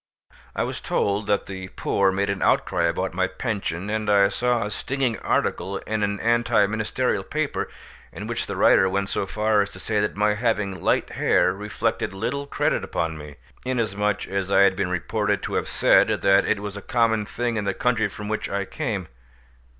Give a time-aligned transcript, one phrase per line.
[0.55, 4.63] I was told that the poor made an outcry about my pension, and I saw
[4.65, 7.69] a stinging article in an anti ministerial paper,
[8.11, 11.53] in which the writer went so far as to say that my having light hair
[11.53, 16.45] reflected little credit upon me, inasmuch as I had been reported to have said that
[16.47, 19.07] it was a common thing in the country from which I came.